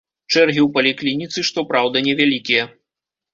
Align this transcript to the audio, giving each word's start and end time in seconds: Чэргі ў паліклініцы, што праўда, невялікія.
Чэргі 0.33 0.61
ў 0.63 0.67
паліклініцы, 0.77 1.39
што 1.51 1.65
праўда, 1.73 2.03
невялікія. 2.09 2.67